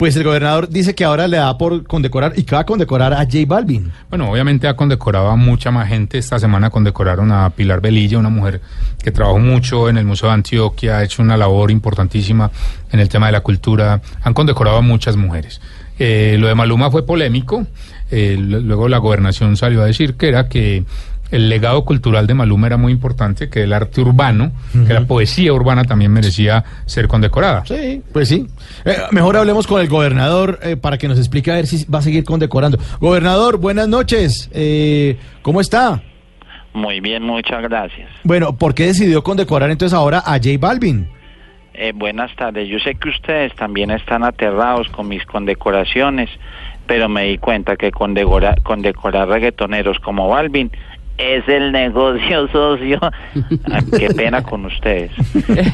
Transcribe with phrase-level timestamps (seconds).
[0.00, 3.12] Pues el gobernador dice que ahora le da por condecorar y que va a condecorar
[3.12, 3.92] a J Balvin.
[4.08, 6.16] Bueno, obviamente ha condecorado a mucha más gente.
[6.16, 8.62] Esta semana condecoraron a Pilar Velilla, una mujer
[9.04, 12.50] que trabajó mucho en el Museo de Antioquia, ha hecho una labor importantísima
[12.90, 14.00] en el tema de la cultura.
[14.22, 15.60] Han condecorado a muchas mujeres.
[15.98, 17.66] Eh, lo de Maluma fue polémico.
[18.10, 20.82] Eh, luego la gobernación salió a decir que era que
[21.30, 24.52] el legado cultural de Maluma era muy importante, que el arte urbano,
[24.86, 27.64] que la poesía urbana también merecía ser condecorada.
[27.66, 28.46] Sí, pues sí.
[28.84, 32.00] Eh, mejor hablemos con el gobernador eh, para que nos explique a ver si va
[32.00, 32.78] a seguir condecorando.
[33.00, 34.50] Gobernador, buenas noches.
[34.52, 36.02] Eh, ¿Cómo está?
[36.72, 38.08] Muy bien, muchas gracias.
[38.22, 41.08] Bueno, ¿por qué decidió condecorar entonces ahora a J Balvin?
[41.74, 42.68] Eh, buenas tardes.
[42.68, 46.28] Yo sé que ustedes también están aterrados con mis condecoraciones,
[46.86, 50.70] pero me di cuenta que condecorar, condecorar reggaetoneros como Balvin
[51.20, 52.98] es el negocio socio.
[53.02, 55.10] Ah, Qué pena con ustedes.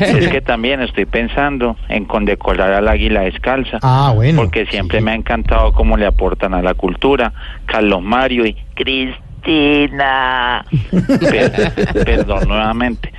[0.01, 3.79] Es que también estoy pensando en condecorar al águila descalza.
[3.83, 4.43] Ah, bueno.
[4.43, 7.33] Porque siempre me ha encantado cómo le aportan a la cultura.
[7.67, 10.65] Carlos Mario y Cristina.
[11.31, 13.13] Per- perdón nuevamente.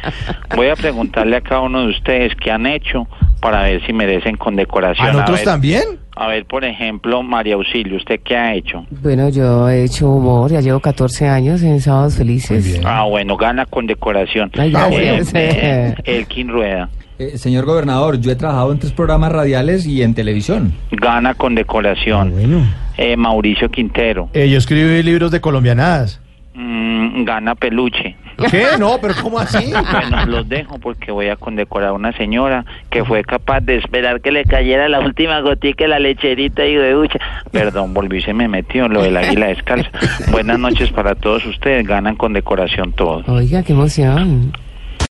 [0.56, 3.08] Voy a preguntarle a cada uno de ustedes qué han hecho
[3.42, 5.08] para ver si merecen condecoración.
[5.08, 5.84] ¿A nosotros ver, también?
[6.16, 8.86] A ver, por ejemplo, María Auxilio, ¿usted qué ha hecho?
[9.04, 12.82] Bueno, yo he hecho humor, ya llevo 14 años en Sábados Felices.
[12.84, 14.52] Ah, bueno, gana condecoración.
[14.58, 14.90] Ay, Ah.
[15.34, 20.14] Eh, Elkin Rueda, Eh, señor gobernador, yo he trabajado en tres programas radiales y en
[20.16, 20.74] televisión.
[20.92, 22.32] gana Ah, condecoración.
[22.32, 22.64] bueno.
[22.98, 26.20] Eh, Mauricio Quintero, Eh, yo escribí libros de colombianadas.
[26.56, 28.16] mm, gana peluche.
[28.52, 28.66] ¿Qué?
[28.80, 29.72] No, pero ¿cómo así?
[29.92, 34.22] Bueno, los dejo porque voy a condecorar a una señora que fue capaz de esperar
[34.22, 37.20] que le cayera la última gotica de la lecherita y de ducha.
[37.52, 39.90] Perdón, volví y se me metió lo del águila descalza.
[40.31, 43.28] Buenas noches para todos ustedes, ganan condecoración todos.
[43.28, 44.52] Oiga, qué emoción.